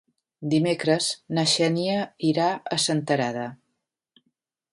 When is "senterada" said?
2.87-3.47